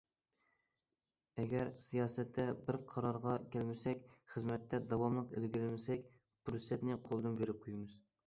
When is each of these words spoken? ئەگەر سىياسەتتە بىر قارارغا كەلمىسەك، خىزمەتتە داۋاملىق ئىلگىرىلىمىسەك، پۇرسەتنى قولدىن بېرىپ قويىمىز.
ئەگەر 1.41 1.67
سىياسەتتە 1.87 2.45
بىر 2.69 2.79
قارارغا 2.93 3.35
كەلمىسەك، 3.55 4.01
خىزمەتتە 4.35 4.81
داۋاملىق 4.93 5.37
ئىلگىرىلىمىسەك، 5.37 6.09
پۇرسەتنى 6.49 6.99
قولدىن 7.11 7.37
بېرىپ 7.43 7.61
قويىمىز. 7.67 7.95